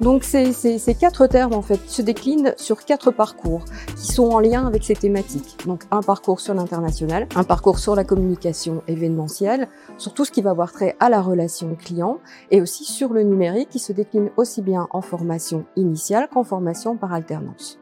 Donc 0.00 0.24
ces, 0.24 0.52
ces, 0.52 0.94
quatre 0.94 1.26
termes 1.26 1.52
en 1.52 1.60
fait 1.60 1.80
se 1.86 2.00
déclinent 2.00 2.54
sur 2.56 2.86
quatre 2.86 3.10
parcours 3.10 3.64
qui 3.96 4.06
sont 4.12 4.30
en 4.30 4.40
lien 4.40 4.66
avec 4.66 4.82
ces 4.82 4.94
thématiques. 4.94 5.58
Donc 5.66 5.82
un 5.90 6.00
parcours 6.00 6.40
sur 6.40 6.54
l'international, 6.54 7.26
un 7.34 7.44
parcours 7.44 7.78
sur 7.78 7.94
la 7.94 8.04
communication 8.04 8.82
événementielle, 8.88 9.68
sur 10.00 10.14
tout 10.14 10.24
ce 10.24 10.32
qui 10.32 10.42
va 10.42 10.50
avoir 10.50 10.72
trait 10.72 10.96
à 10.98 11.08
la 11.08 11.20
relation 11.20 11.74
client 11.76 12.18
et 12.50 12.60
aussi 12.60 12.84
sur 12.84 13.12
le 13.12 13.22
numérique 13.22 13.68
qui 13.68 13.78
se 13.78 13.92
décline 13.92 14.30
aussi 14.36 14.62
bien 14.62 14.88
en 14.90 15.02
formation 15.02 15.66
initiale 15.76 16.28
qu'en 16.32 16.42
formation 16.42 16.96
par 16.96 17.12
alternance. 17.12 17.79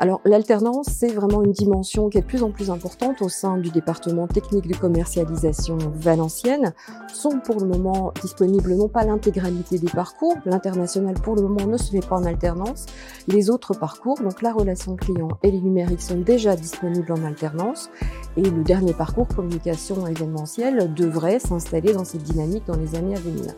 Alors 0.00 0.20
l'alternance, 0.24 0.86
c'est 0.86 1.12
vraiment 1.12 1.42
une 1.42 1.50
dimension 1.50 2.08
qui 2.08 2.18
est 2.18 2.20
de 2.20 2.26
plus 2.26 2.44
en 2.44 2.50
plus 2.50 2.70
importante 2.70 3.20
au 3.20 3.28
sein 3.28 3.56
du 3.58 3.70
département 3.70 4.28
technique 4.28 4.68
de 4.68 4.76
commercialisation 4.76 5.76
Valenciennes. 5.94 6.72
Sont 7.12 7.40
pour 7.44 7.60
le 7.60 7.66
moment 7.66 8.12
disponibles 8.22 8.74
non 8.76 8.88
pas 8.88 9.04
l'intégralité 9.04 9.78
des 9.78 9.90
parcours, 9.90 10.36
l'international 10.44 11.14
pour 11.14 11.34
le 11.34 11.42
moment 11.42 11.66
ne 11.66 11.76
se 11.76 11.90
fait 11.90 12.06
pas 12.06 12.16
en 12.16 12.24
alternance. 12.24 12.86
Les 13.26 13.50
autres 13.50 13.74
parcours, 13.74 14.18
donc 14.20 14.40
la 14.40 14.52
relation 14.52 14.94
client 14.94 15.30
et 15.42 15.50
les 15.50 15.60
numériques 15.60 16.02
sont 16.02 16.20
déjà 16.20 16.54
disponibles 16.54 17.10
en 17.10 17.24
alternance. 17.24 17.90
Et 18.36 18.42
le 18.42 18.62
dernier 18.62 18.94
parcours, 18.94 19.26
communication 19.26 20.06
événementielle, 20.06 20.94
devrait 20.94 21.40
s'installer 21.40 21.92
dans 21.92 22.04
cette 22.04 22.22
dynamique 22.22 22.66
dans 22.66 22.76
les 22.76 22.94
années 22.94 23.16
à 23.16 23.20
venir. 23.20 23.52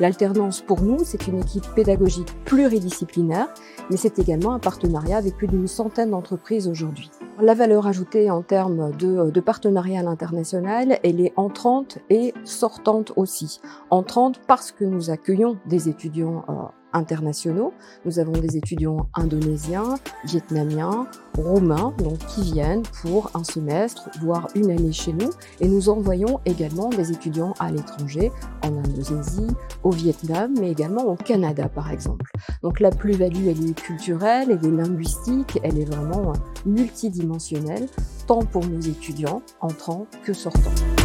L'alternance 0.00 0.60
pour 0.60 0.82
nous, 0.82 0.98
c'est 1.04 1.26
une 1.26 1.40
équipe 1.40 1.66
pédagogique 1.74 2.32
pluridisciplinaire, 2.44 3.48
mais 3.90 3.96
c'est 3.96 4.20
également 4.20 4.52
un 4.52 4.60
partenariat 4.60 5.16
avec 5.16 5.36
plus 5.36 5.48
d'une 5.48 5.66
centaine 5.66 6.10
d'entreprises 6.10 6.68
aujourd'hui. 6.68 7.10
La 7.40 7.54
valeur 7.54 7.86
ajoutée 7.86 8.30
en 8.30 8.42
termes 8.42 8.92
de, 8.96 9.40
partenariat 9.40 10.00
à 10.00 10.02
l'international, 10.04 10.98
elle 11.02 11.20
est 11.20 11.32
entrante 11.36 11.98
et 12.10 12.32
sortante 12.44 13.12
aussi. 13.16 13.60
Entrante 13.90 14.40
parce 14.46 14.70
que 14.70 14.84
nous 14.84 15.10
accueillons 15.10 15.56
des 15.66 15.88
étudiants 15.88 16.44
euh, 16.48 16.52
internationaux. 16.92 17.72
Nous 18.04 18.18
avons 18.18 18.32
des 18.32 18.56
étudiants 18.56 19.08
indonésiens, 19.14 19.96
vietnamiens, 20.24 21.06
roumains, 21.36 21.94
donc 21.98 22.18
qui 22.18 22.42
viennent 22.42 22.82
pour 23.02 23.30
un 23.34 23.44
semestre, 23.44 24.08
voire 24.20 24.48
une 24.54 24.70
année 24.70 24.92
chez 24.92 25.12
nous. 25.12 25.30
Et 25.60 25.68
nous 25.68 25.88
envoyons 25.88 26.40
également 26.44 26.88
des 26.88 27.12
étudiants 27.12 27.54
à 27.58 27.70
l'étranger, 27.70 28.32
en 28.62 28.68
Indonésie, 28.68 29.48
au 29.82 29.90
Vietnam, 29.90 30.54
mais 30.60 30.70
également 30.70 31.04
au 31.04 31.16
Canada, 31.16 31.68
par 31.68 31.90
exemple. 31.90 32.30
Donc 32.62 32.80
la 32.80 32.90
plus-value, 32.90 33.48
elle 33.48 33.70
est 33.70 33.80
culturelle, 33.80 34.48
elle 34.50 34.66
est 34.66 34.76
linguistique, 34.76 35.58
elle 35.62 35.78
est 35.78 35.84
vraiment 35.84 36.32
multidimensionnelle, 36.66 37.86
tant 38.26 38.44
pour 38.44 38.66
nos 38.66 38.80
étudiants 38.80 39.42
entrants 39.60 40.06
que 40.24 40.32
sortants. 40.32 40.97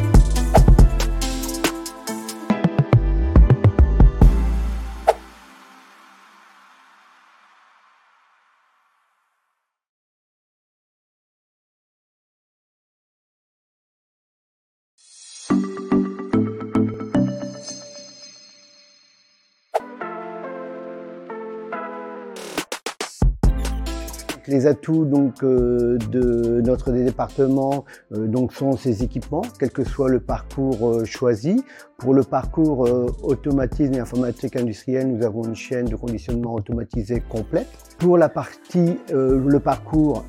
Les 24.47 24.67
atouts 24.67 25.07
euh, 25.43 25.97
de 26.12 26.62
notre 26.62 26.91
département 26.91 27.85
euh, 28.13 28.27
sont 28.51 28.75
ces 28.75 29.03
équipements, 29.03 29.43
quel 29.57 29.71
que 29.71 29.85
soit 29.85 30.09
le 30.09 30.19
parcours 30.19 30.89
euh, 30.89 31.05
choisi. 31.05 31.63
Pour 31.97 32.13
le 32.13 32.23
parcours 32.23 32.89
automatisme 33.23 33.93
et 33.93 34.00
informatique 34.00 34.57
industrielle, 34.57 35.07
nous 35.07 35.25
avons 35.25 35.45
une 35.45 35.55
chaîne 35.55 35.85
de 35.85 35.95
conditionnement 35.95 36.53
automatisée 36.53 37.23
complète. 37.29 37.67
Pour 37.97 38.17
la 38.17 38.27
partie, 38.27 38.97
le 39.13 39.57
parcours 39.59 40.25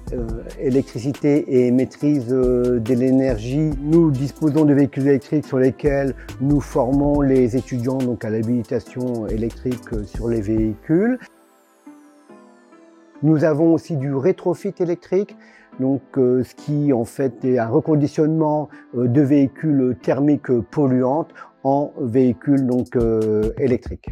électricité 0.60 1.66
et 1.66 1.72
maîtrise 1.72 2.28
de 2.28 2.94
l'énergie, 2.94 3.70
nous 3.82 4.12
disposons 4.12 4.66
de 4.66 4.72
véhicules 4.72 5.08
électriques 5.08 5.46
sur 5.46 5.58
lesquels 5.58 6.14
nous 6.40 6.60
formons 6.60 7.20
les 7.22 7.56
étudiants 7.56 7.98
donc, 7.98 8.24
à 8.24 8.30
l'habilitation 8.30 9.26
électrique 9.26 9.88
sur 10.06 10.28
les 10.28 10.42
véhicules. 10.42 11.18
Nous 13.22 13.44
avons 13.44 13.74
aussi 13.74 13.96
du 13.96 14.14
rétrofit 14.14 14.74
électrique, 14.80 15.36
donc 15.80 16.02
euh, 16.18 16.42
ce 16.42 16.54
qui 16.54 16.92
en 16.92 17.04
fait 17.04 17.44
est 17.44 17.58
un 17.58 17.68
reconditionnement 17.68 18.68
euh, 18.96 19.06
de 19.06 19.20
véhicules 19.20 19.96
thermiques 20.02 20.52
polluantes 20.70 21.32
en 21.62 21.92
véhicules 22.00 22.66
donc 22.66 22.96
euh, 22.96 23.52
électriques. 23.58 24.10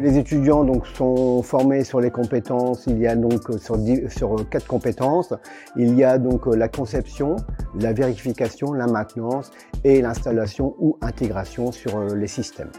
Les 0.00 0.18
étudiants 0.18 0.64
donc 0.64 0.86
sont 0.86 1.42
formés 1.42 1.84
sur 1.84 2.00
les 2.00 2.10
compétences. 2.10 2.86
Il 2.86 2.98
y 2.98 3.06
a 3.06 3.16
donc 3.16 3.42
sur, 3.58 3.78
sur 4.08 4.48
quatre 4.50 4.66
compétences. 4.66 5.32
Il 5.76 5.94
y 5.96 6.04
a 6.04 6.18
donc 6.18 6.44
la 6.46 6.68
conception, 6.68 7.36
la 7.78 7.94
vérification, 7.94 8.74
la 8.74 8.88
maintenance 8.88 9.50
et 9.84 10.02
l'installation 10.02 10.74
ou 10.80 10.98
intégration 11.00 11.72
sur 11.72 11.98
les 12.14 12.26
systèmes. 12.26 12.72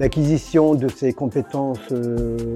L'acquisition 0.00 0.74
de 0.74 0.88
ces 0.88 1.12
compétences 1.12 1.92
euh, 1.92 2.48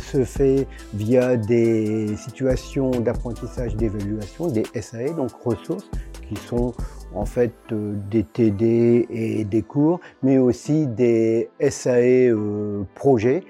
se 0.00 0.22
fait 0.22 0.66
via 0.92 1.36
des 1.38 2.14
situations 2.16 2.90
d'apprentissage 2.90 3.74
d'évaluation, 3.74 4.48
des 4.48 4.64
SAE, 4.78 5.14
donc 5.16 5.30
ressources, 5.42 5.90
qui 6.28 6.36
sont 6.36 6.74
en 7.14 7.24
fait 7.24 7.54
euh, 7.72 7.94
des 8.10 8.22
TD 8.22 9.06
et 9.08 9.44
des 9.44 9.62
cours, 9.62 10.00
mais 10.22 10.36
aussi 10.36 10.86
des 10.86 11.48
SAE 11.70 12.28
euh, 12.28 12.82
projets 12.94 13.44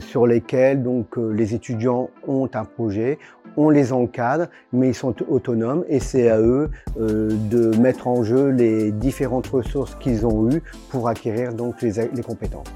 sur 0.00 0.26
lesquels 0.26 0.82
donc 0.82 1.16
les 1.16 1.54
étudiants 1.54 2.10
ont 2.26 2.48
un 2.54 2.64
projet, 2.64 3.18
on 3.56 3.70
les 3.70 3.92
encadre, 3.92 4.46
mais 4.72 4.88
ils 4.88 4.94
sont 4.94 5.14
autonomes 5.28 5.84
et 5.88 6.00
c'est 6.00 6.28
à 6.28 6.40
eux 6.40 6.70
de 6.96 7.76
mettre 7.78 8.08
en 8.08 8.22
jeu 8.22 8.48
les 8.50 8.92
différentes 8.92 9.46
ressources 9.46 9.94
qu'ils 9.96 10.26
ont 10.26 10.50
eues 10.50 10.62
pour 10.90 11.08
acquérir 11.08 11.52
donc 11.54 11.82
les, 11.82 12.22
compétences. 12.22 12.66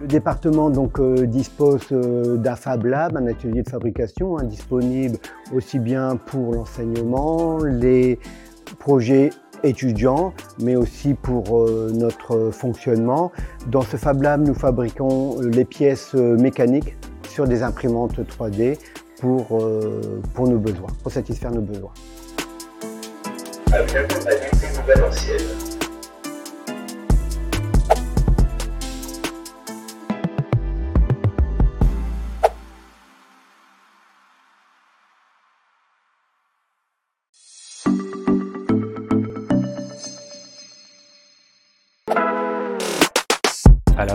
Le 0.00 0.06
département 0.06 0.70
euh, 1.00 1.26
dispose 1.26 1.82
euh, 1.90 2.36
d'un 2.36 2.54
Fab 2.54 2.84
Lab, 2.84 3.16
un 3.16 3.26
atelier 3.26 3.62
de 3.62 3.68
fabrication, 3.68 4.38
hein, 4.38 4.44
disponible 4.44 5.18
aussi 5.52 5.80
bien 5.80 6.14
pour 6.14 6.54
l'enseignement, 6.54 7.58
les 7.58 8.20
projets 8.78 9.30
étudiants, 9.62 10.32
mais 10.60 10.76
aussi 10.76 11.14
pour 11.14 11.58
euh, 11.58 11.90
notre 11.92 12.50
fonctionnement. 12.50 13.32
Dans 13.66 13.82
ce 13.82 13.96
Fab 13.96 14.22
Lab, 14.22 14.46
nous 14.46 14.54
fabriquons 14.54 15.40
les 15.40 15.64
pièces 15.64 16.14
mécaniques 16.14 16.96
sur 17.28 17.46
des 17.46 17.62
imprimantes 17.62 18.18
3D 18.18 18.78
pour, 19.20 19.60
pour 20.34 20.48
nos 20.48 20.58
besoins, 20.58 20.88
pour 21.02 21.12
satisfaire 21.12 21.50
nos 21.50 21.60
besoins. 21.60 21.92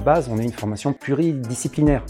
Base, 0.04 0.30
on 0.30 0.38
est 0.38 0.44
une 0.44 0.52
formation 0.52 0.94
pluridisciplinaire. 0.94 2.06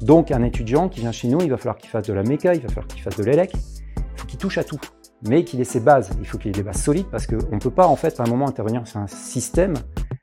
Donc 0.00 0.30
un 0.30 0.42
étudiant 0.42 0.88
qui 0.88 1.00
vient 1.00 1.12
chez 1.12 1.28
nous, 1.28 1.40
il 1.42 1.50
va 1.50 1.56
falloir 1.56 1.76
qu'il 1.76 1.90
fasse 1.90 2.06
de 2.06 2.12
la 2.12 2.22
méca, 2.22 2.54
il 2.54 2.62
va 2.62 2.68
falloir 2.68 2.86
qu'il 2.86 3.02
fasse 3.02 3.16
de 3.16 3.24
l'élec, 3.24 3.52
il 3.54 4.20
faut 4.20 4.26
qu'il 4.26 4.38
touche 4.38 4.58
à 4.58 4.64
tout. 4.64 4.80
Mais 5.28 5.44
qu'il 5.44 5.60
ait 5.60 5.64
ses 5.64 5.78
bases, 5.78 6.10
il 6.18 6.26
faut 6.26 6.38
qu'il 6.38 6.48
ait 6.50 6.52
des 6.52 6.64
bases 6.64 6.82
solides 6.82 7.06
parce 7.10 7.28
qu'on 7.28 7.54
ne 7.54 7.60
peut 7.60 7.70
pas 7.70 7.86
en 7.86 7.94
fait 7.94 8.18
à 8.18 8.24
un 8.24 8.26
moment 8.26 8.48
intervenir 8.48 8.86
sur 8.88 8.98
un 8.98 9.06
système 9.06 9.74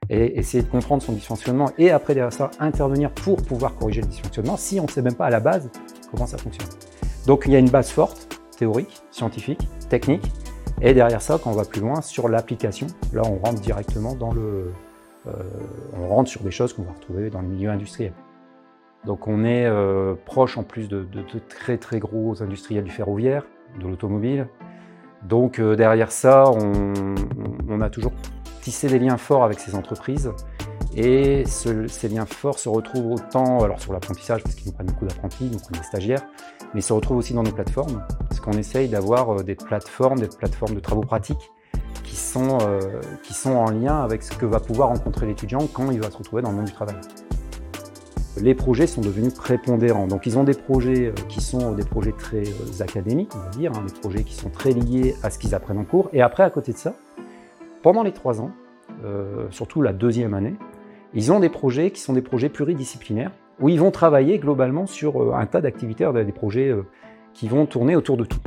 et 0.09 0.37
essayer 0.37 0.61
de 0.61 0.67
comprendre 0.67 1.01
son 1.01 1.13
dysfonctionnement 1.13 1.71
et 1.77 1.91
après 1.91 2.15
derrière 2.15 2.33
ça 2.33 2.51
intervenir 2.59 3.11
pour 3.11 3.41
pouvoir 3.41 3.75
corriger 3.75 4.01
le 4.01 4.07
dysfonctionnement 4.07 4.57
si 4.57 4.79
on 4.79 4.83
ne 4.83 4.89
sait 4.89 5.01
même 5.01 5.13
pas 5.13 5.27
à 5.27 5.29
la 5.29 5.39
base 5.39 5.69
comment 6.11 6.25
ça 6.25 6.37
fonctionne. 6.37 6.67
Donc 7.27 7.43
il 7.45 7.53
y 7.53 7.55
a 7.55 7.59
une 7.59 7.69
base 7.69 7.89
forte, 7.91 8.41
théorique, 8.57 9.01
scientifique, 9.11 9.69
technique, 9.87 10.29
et 10.81 10.93
derrière 10.93 11.21
ça, 11.21 11.39
quand 11.41 11.51
on 11.51 11.55
va 11.55 11.65
plus 11.65 11.81
loin, 11.81 12.01
sur 12.01 12.29
l'application, 12.29 12.87
là 13.13 13.21
on 13.25 13.37
rentre 13.37 13.61
directement 13.61 14.15
dans 14.15 14.33
le, 14.33 14.71
euh, 15.27 15.31
on 15.97 16.07
rentre 16.07 16.29
sur 16.29 16.41
des 16.41 16.51
choses 16.51 16.73
qu'on 16.73 16.83
va 16.83 16.93
retrouver 16.93 17.29
dans 17.29 17.41
le 17.41 17.47
milieu 17.47 17.69
industriel. 17.69 18.13
Donc 19.05 19.27
on 19.27 19.43
est 19.43 19.65
euh, 19.65 20.15
proche 20.25 20.57
en 20.57 20.63
plus 20.63 20.89
de, 20.89 21.05
très 21.47 21.77
très 21.77 21.99
gros 21.99 22.41
industriels 22.41 22.83
du 22.83 22.91
ferroviaire, 22.91 23.45
de 23.79 23.87
l'automobile. 23.87 24.47
Donc 25.23 25.59
euh, 25.59 25.75
derrière 25.75 26.11
ça, 26.11 26.45
on, 26.49 27.81
a 27.81 27.89
toujours 27.89 28.11
tissé 28.61 28.87
des 28.87 28.99
liens 28.99 29.17
forts 29.17 29.43
avec 29.43 29.59
ces 29.59 29.75
entreprises. 29.75 30.31
Et 30.95 31.43
ces 31.45 32.09
liens 32.09 32.25
forts 32.25 32.57
se 32.57 32.67
retrouvent 32.67 33.11
autant 33.11 33.59
alors 33.63 33.79
sur 33.79 33.93
l'apprentissage, 33.93 34.41
parce 34.43 34.55
qu'ils 34.55 34.67
nous 34.67 34.73
prennent 34.73 34.87
beaucoup 34.87 35.05
d'apprentis, 35.05 35.45
nous 35.45 35.59
prennent 35.59 35.79
des 35.79 35.85
stagiaires, 35.85 36.23
mais 36.73 36.79
ils 36.79 36.83
se 36.83 36.91
retrouvent 36.91 37.17
aussi 37.17 37.33
dans 37.33 37.43
nos 37.43 37.51
plateformes, 37.51 38.03
parce 38.27 38.41
qu'on 38.41 38.53
essaye 38.53 38.89
d'avoir 38.89 39.43
des 39.43 39.55
plateformes, 39.55 40.19
des 40.19 40.27
plateformes 40.27 40.73
de 40.73 40.79
travaux 40.79 41.01
pratiques 41.01 41.51
euh, 42.37 42.79
qui 43.23 43.33
sont 43.33 43.51
en 43.51 43.71
lien 43.71 44.01
avec 44.03 44.23
ce 44.23 44.35
que 44.35 44.45
va 44.45 44.59
pouvoir 44.59 44.89
rencontrer 44.89 45.25
l'étudiant 45.25 45.67
quand 45.71 45.91
il 45.91 45.99
va 45.99 46.11
se 46.11 46.17
retrouver 46.17 46.41
dans 46.41 46.49
le 46.51 46.57
monde 46.57 46.65
du 46.65 46.73
travail. 46.73 46.95
Les 48.37 48.55
projets 48.55 48.87
sont 48.87 49.01
devenus 49.01 49.33
prépondérants. 49.33 50.07
Donc 50.07 50.25
ils 50.25 50.37
ont 50.37 50.43
des 50.43 50.53
projets 50.53 51.07
euh, 51.07 51.13
qui 51.27 51.41
sont 51.41 51.73
des 51.73 51.83
projets 51.83 52.11
très 52.11 52.43
euh, 52.43 52.81
académiques, 52.83 53.31
on 53.35 53.39
va 53.39 53.49
dire, 53.49 53.71
hein, 53.75 53.83
des 53.85 53.93
projets 53.93 54.23
qui 54.23 54.35
sont 54.35 54.49
très 54.49 54.71
liés 54.71 55.15
à 55.23 55.29
ce 55.29 55.39
qu'ils 55.39 55.55
apprennent 55.55 55.77
en 55.77 55.85
cours. 55.85 56.09
Et 56.13 56.21
après, 56.21 56.43
à 56.43 56.49
côté 56.49 56.71
de 56.71 56.77
ça, 56.77 56.93
pendant 57.81 58.03
les 58.03 58.11
trois 58.11 58.41
ans, 58.41 58.51
surtout 59.51 59.81
la 59.81 59.93
deuxième 59.93 60.33
année, 60.33 60.55
ils 61.13 61.31
ont 61.31 61.39
des 61.39 61.47
projets 61.47 61.91
qui 61.91 62.01
sont 62.01 62.11
des 62.11 62.21
projets 62.21 62.49
pluridisciplinaires, 62.49 63.31
où 63.61 63.69
ils 63.69 63.79
vont 63.79 63.91
travailler 63.91 64.39
globalement 64.39 64.85
sur 64.87 65.33
un 65.33 65.45
tas 65.45 65.61
d'activités, 65.61 66.09
des 66.25 66.31
projets 66.33 66.75
qui 67.33 67.47
vont 67.47 67.65
tourner 67.65 67.95
autour 67.95 68.17
de 68.17 68.25
tout. 68.25 68.39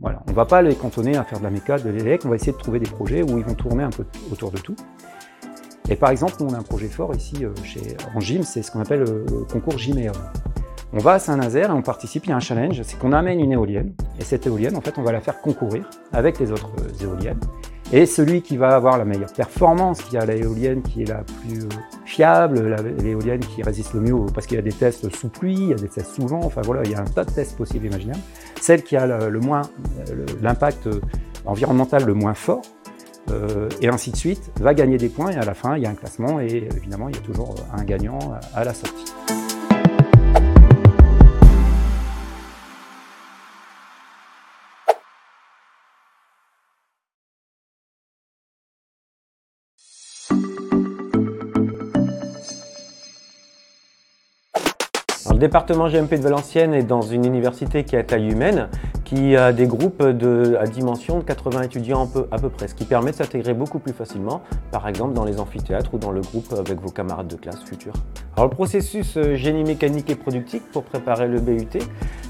Voilà. 0.00 0.22
On 0.26 0.30
ne 0.30 0.36
va 0.36 0.46
pas 0.46 0.62
les 0.62 0.74
cantonner 0.74 1.16
à 1.16 1.24
faire 1.24 1.38
de 1.38 1.44
la 1.44 1.50
méca, 1.50 1.78
de 1.78 1.90
l'élec, 1.90 2.22
on 2.24 2.30
va 2.30 2.36
essayer 2.36 2.52
de 2.52 2.58
trouver 2.58 2.78
des 2.78 2.90
projets 2.90 3.22
où 3.22 3.38
ils 3.38 3.44
vont 3.44 3.54
tourner 3.54 3.84
un 3.84 3.90
peu 3.90 4.04
autour 4.32 4.50
de 4.50 4.58
tout. 4.58 4.76
Et 5.90 5.96
par 5.96 6.10
exemple, 6.10 6.34
on 6.40 6.54
a 6.54 6.56
un 6.56 6.62
projet 6.62 6.88
fort 6.88 7.14
ici 7.14 7.44
euh, 7.44 7.50
chez, 7.64 7.96
en 8.14 8.20
gym, 8.20 8.42
c'est 8.42 8.62
ce 8.62 8.70
qu'on 8.70 8.80
appelle 8.80 9.00
le 9.00 9.44
concours 9.52 9.76
Gyméon. 9.76 10.12
On 10.92 10.98
va 10.98 11.14
à 11.14 11.18
Saint-Nazaire 11.18 11.70
et 11.70 11.72
on 11.72 11.82
participe, 11.82 12.26
il 12.26 12.30
y 12.30 12.32
a 12.32 12.36
un 12.36 12.40
challenge, 12.40 12.80
c'est 12.82 12.98
qu'on 12.98 13.12
amène 13.12 13.40
une 13.40 13.52
éolienne, 13.52 13.92
et 14.18 14.24
cette 14.24 14.46
éolienne, 14.46 14.76
en 14.76 14.80
fait, 14.80 14.98
on 14.98 15.02
va 15.02 15.12
la 15.12 15.20
faire 15.20 15.40
concourir 15.40 15.88
avec 16.12 16.38
les 16.38 16.50
autres 16.50 16.70
euh, 16.80 17.04
éoliennes. 17.04 17.40
Et 17.92 18.06
celui 18.06 18.40
qui 18.40 18.56
va 18.56 18.74
avoir 18.74 18.98
la 18.98 19.04
meilleure 19.04 19.32
performance, 19.32 20.00
qui 20.02 20.16
a 20.16 20.24
l'éolienne 20.24 20.82
qui 20.82 21.02
est 21.02 21.08
la 21.08 21.24
plus 21.24 21.64
euh, 21.64 21.68
fiable, 22.10 22.76
l'éolienne 23.02 23.40
qui 23.40 23.62
résiste 23.62 23.94
le 23.94 24.00
mieux, 24.00 24.26
parce 24.34 24.46
qu'il 24.46 24.56
y 24.56 24.58
a 24.58 24.62
des 24.62 24.72
tests 24.72 25.14
sous 25.14 25.28
pluie, 25.28 25.54
il 25.54 25.68
y 25.68 25.72
a 25.72 25.76
des 25.76 25.88
tests 25.88 26.16
sous 26.16 26.26
vent, 26.26 26.40
enfin 26.42 26.60
voilà, 26.62 26.82
il 26.84 26.90
y 26.90 26.94
a 26.94 27.00
un 27.00 27.04
tas 27.04 27.24
de 27.24 27.30
tests 27.30 27.56
possibles 27.56 27.86
imaginables. 27.86 28.20
Celle 28.60 28.82
qui 28.82 28.96
a 28.96 29.06
le, 29.06 29.40
moins, 29.40 29.62
l'impact 30.42 30.88
environnemental 31.46 32.04
le 32.04 32.14
moins 32.14 32.34
fort, 32.34 32.62
euh, 33.30 33.68
et 33.80 33.88
ainsi 33.88 34.10
de 34.10 34.16
suite, 34.16 34.50
va 34.60 34.74
gagner 34.74 34.98
des 34.98 35.08
points 35.08 35.30
et 35.30 35.36
à 35.36 35.44
la 35.44 35.54
fin, 35.54 35.76
il 35.76 35.84
y 35.84 35.86
a 35.86 35.90
un 35.90 35.94
classement 35.94 36.40
et 36.40 36.68
évidemment, 36.76 37.08
il 37.08 37.14
y 37.14 37.18
a 37.18 37.22
toujours 37.22 37.54
un 37.72 37.84
gagnant 37.84 38.18
à 38.54 38.64
la 38.64 38.74
sortie. 38.74 39.04
Le 55.28 55.36
département 55.36 55.88
GMP 55.88 56.14
de 56.14 56.22
Valenciennes 56.22 56.72
est 56.72 56.82
dans 56.82 57.02
une 57.02 57.26
université 57.26 57.84
qui 57.84 57.94
est 57.94 57.98
à 57.98 58.02
taille 58.02 58.30
humaine, 58.30 58.68
qui 59.04 59.36
a 59.36 59.52
des 59.52 59.66
groupes 59.66 60.02
de, 60.02 60.56
à 60.58 60.66
dimension 60.66 61.18
de 61.18 61.24
80 61.24 61.62
étudiants 61.62 62.08
à 62.30 62.38
peu 62.38 62.48
près, 62.48 62.68
ce 62.68 62.74
qui 62.74 62.84
permet 62.84 63.10
de 63.10 63.16
s'intégrer 63.16 63.52
beaucoup 63.52 63.80
plus 63.80 63.92
facilement, 63.92 64.40
par 64.70 64.88
exemple 64.88 65.12
dans 65.12 65.24
les 65.24 65.38
amphithéâtres 65.38 65.92
ou 65.92 65.98
dans 65.98 66.10
le 66.10 66.22
groupe 66.22 66.54
avec 66.58 66.80
vos 66.80 66.90
camarades 66.90 67.28
de 67.28 67.36
classe 67.36 67.62
futurs. 67.62 67.92
Alors 68.36 68.48
le 68.48 68.54
processus 68.54 69.16
euh, 69.18 69.34
génie 69.34 69.64
mécanique 69.64 70.08
et 70.08 70.14
productique 70.14 70.62
pour 70.72 70.84
préparer 70.84 71.28
le 71.28 71.40
BUT, 71.40 71.68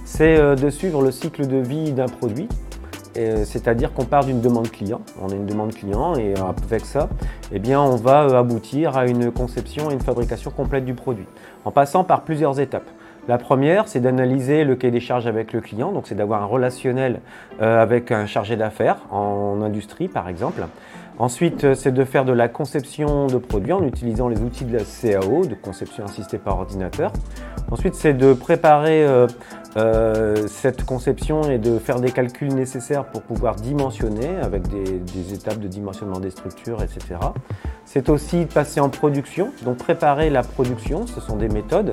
c'est 0.05 0.37
euh, 0.37 0.57
de 0.57 0.69
suivre 0.69 1.01
le 1.01 1.13
cycle 1.13 1.47
de 1.47 1.59
vie 1.59 1.93
d'un 1.93 2.07
produit, 2.07 2.49
euh, 3.17 3.45
c'est-à-dire 3.45 3.93
qu'on 3.93 4.05
part 4.05 4.25
d'une 4.25 4.41
demande 4.41 4.71
client, 4.71 5.01
on 5.21 5.29
a 5.31 5.35
une 5.35 5.47
demande 5.47 5.75
client 5.75 6.15
et 6.15 6.35
avec 6.37 6.85
ça, 6.85 7.09
eh 7.53 7.59
bien, 7.59 7.81
on 7.81 7.97
va 7.97 8.39
aboutir 8.39 8.97
à 8.97 9.07
une 9.07 9.33
conception 9.33 9.91
et 9.91 9.95
une 9.95 10.01
fabrication 10.01 10.53
complète 10.53 10.85
du 10.85 10.95
produit, 10.95 11.27
en 11.65 11.71
passant 11.71 12.05
par 12.05 12.23
plusieurs 12.23 12.61
étapes. 12.61 12.89
La 13.29 13.39
première, 13.39 13.87
c'est 13.87 14.01
d'analyser 14.01 14.65
le 14.65 14.77
cahier 14.77 14.91
des 14.91 15.01
charges 15.01 15.27
avec 15.27 15.53
le 15.53 15.61
client, 15.61 15.93
donc 15.93 16.07
c'est 16.07 16.15
d'avoir 16.15 16.43
un 16.43 16.47
relationnel 16.47 17.21
euh, 17.61 17.81
avec 17.81 18.11
un 18.11 18.27
chargé 18.27 18.57
d'affaires 18.57 18.97
en 19.11 19.61
industrie 19.63 20.09
par 20.09 20.29
exemple. 20.29 20.63
Ensuite, 21.19 21.65
euh, 21.65 21.75
c'est 21.75 21.93
de 21.93 22.05
faire 22.05 22.25
de 22.25 22.33
la 22.33 22.49
conception 22.49 23.27
de 23.27 23.37
produits 23.37 23.75
en 23.75 23.85
utilisant 23.85 24.29
les 24.29 24.41
outils 24.41 24.65
de 24.65 24.79
la 24.79 24.85
CAO, 24.85 25.45
de 25.45 25.55
conception 25.55 26.05
assistée 26.07 26.39
par 26.39 26.59
ordinateur. 26.59 27.13
Ensuite, 27.71 27.95
c'est 27.95 28.15
de 28.15 28.33
préparer 28.33 29.07
euh, 29.77 30.49
cette 30.49 30.85
conception 30.85 31.43
et 31.43 31.59
de 31.59 31.79
faire 31.79 32.01
des 32.01 32.11
calculs 32.11 32.53
nécessaires 32.55 33.05
pour 33.05 33.23
pouvoir 33.23 33.55
dimensionner 33.55 34.39
avec 34.43 34.67
des, 34.69 34.99
des 34.99 35.35
étapes 35.35 35.61
de 35.61 35.69
dimensionnement 35.69 36.19
des 36.19 36.31
structures, 36.31 36.83
etc. 36.83 37.17
C'est 37.85 38.09
aussi 38.09 38.45
de 38.45 38.53
passer 38.53 38.81
en 38.81 38.89
production, 38.89 39.51
donc 39.65 39.79
préparer 39.79 40.31
la 40.31 40.43
production, 40.43 41.07
ce 41.07 41.21
sont 41.21 41.37
des 41.37 41.49
méthodes. 41.49 41.93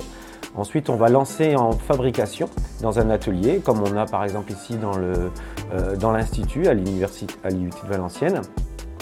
Ensuite, 0.56 0.90
on 0.90 0.96
va 0.96 1.10
lancer 1.10 1.56
en 1.56 1.72
fabrication 1.72 2.50
dans 2.82 3.00
un 3.00 3.12
atelier, 3.12 3.60
comme 3.60 3.82
on 3.82 3.96
a 3.96 4.06
par 4.06 4.24
exemple 4.24 4.52
ici 4.52 4.76
dans 4.76 4.98
euh, 4.98 6.12
l'Institut, 6.12 6.68
à 6.68 6.74
l'Université 6.74 7.34
de 7.52 7.88
Valenciennes. 7.88 8.42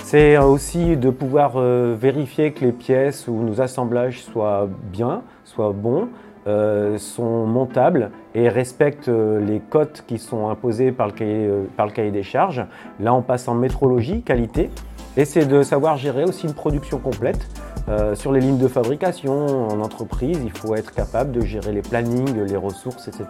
C'est 0.03 0.37
aussi 0.37 0.97
de 0.97 1.09
pouvoir 1.09 1.53
euh, 1.55 1.95
vérifier 1.97 2.51
que 2.51 2.65
les 2.65 2.73
pièces 2.73 3.27
ou 3.27 3.41
nos 3.41 3.61
assemblages 3.61 4.21
soient 4.21 4.67
bien, 4.91 5.21
soient 5.45 5.71
bons, 5.71 6.09
euh, 6.47 6.97
sont 6.97 7.45
montables 7.45 8.11
et 8.35 8.49
respectent 8.49 9.07
les 9.09 9.61
cotes 9.61 10.03
qui 10.05 10.19
sont 10.19 10.49
imposées 10.49 10.91
cahier, 10.91 11.49
par 11.77 11.87
le 11.87 11.91
cahier 11.93 12.11
des 12.11 12.23
charges. 12.23 12.65
Là, 12.99 13.13
on 13.13 13.21
passe 13.21 13.47
en 13.47 13.55
métrologie, 13.55 14.21
qualité, 14.23 14.69
et 15.17 15.25
c'est 15.25 15.45
de 15.45 15.63
savoir 15.63 15.97
gérer 15.97 16.23
aussi 16.23 16.45
une 16.45 16.53
production 16.53 16.99
complète 16.99 17.47
euh, 17.87 18.15
sur 18.15 18.31
les 18.31 18.39
lignes 18.39 18.57
de 18.57 18.67
fabrication, 18.67 19.67
en 19.69 19.79
entreprise, 19.81 20.39
il 20.43 20.51
faut 20.51 20.75
être 20.75 20.91
capable 20.91 21.31
de 21.31 21.41
gérer 21.41 21.71
les 21.71 21.83
plannings, 21.83 22.43
les 22.43 22.55
ressources, 22.55 23.07
etc. 23.07 23.25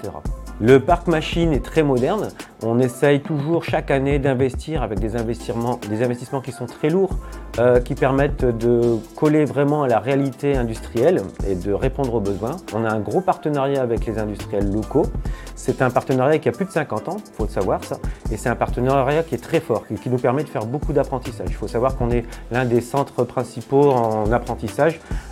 Le 0.61 0.79
parc 0.79 1.07
machine 1.07 1.51
est 1.51 1.63
très 1.63 1.83
moderne. 1.83 2.29
On 2.63 2.79
essaye 2.79 3.19
toujours 3.19 3.65
chaque 3.65 3.91
année 3.91 4.19
d'investir 4.19 4.81
avec 4.81 4.99
des 4.99 5.17
investissements, 5.17 5.79
des 5.89 6.01
investissements 6.01 6.39
qui 6.39 6.53
sont 6.53 6.65
très 6.65 6.89
lourds, 6.89 7.17
euh, 7.59 7.81
qui 7.81 7.93
permettent 7.95 8.45
de 8.45 8.97
coller 9.17 9.43
vraiment 9.43 9.83
à 9.83 9.89
la 9.89 9.99
réalité 9.99 10.55
industrielle 10.55 11.21
et 11.45 11.55
de 11.55 11.73
répondre 11.73 12.13
aux 12.13 12.21
besoins. 12.21 12.55
On 12.73 12.85
a 12.85 12.89
un 12.89 12.99
gros 12.99 13.21
partenariat 13.21 13.81
avec 13.81 14.05
les 14.05 14.17
industriels 14.17 14.71
locaux. 14.71 15.07
C'est 15.55 15.81
un 15.81 15.89
partenariat 15.89 16.39
qui 16.39 16.47
a 16.47 16.53
plus 16.53 16.65
de 16.65 16.71
50 16.71 17.09
ans, 17.09 17.17
il 17.17 17.33
faut 17.33 17.43
le 17.43 17.49
savoir 17.49 17.83
ça, 17.83 17.97
et 18.31 18.37
c'est 18.37 18.49
un 18.49 18.55
partenariat 18.55 19.23
qui 19.23 19.35
est 19.35 19.43
très 19.43 19.59
fort, 19.59 19.83
qui, 19.87 20.09
nous 20.09 20.17
permet 20.17 20.43
de 20.43 20.49
faire 20.49 20.65
beaucoup 20.65 20.93
d'apprentissage. 20.93 21.47
Il 21.49 21.55
faut 21.55 21.67
savoir 21.67 21.97
qu'on 21.97 22.11
est 22.11 22.25
l'un 22.51 22.65
des 22.65 22.81
centres 22.81 23.23
principaux 23.23 23.91
en 23.91 24.31
apprentissage 24.31 24.44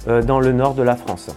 euh, 0.08 0.22
dans 0.22 0.40
le 0.40 0.52
nord 0.52 0.74
de 0.74 0.84
la 0.84 0.96
France. 0.96 1.30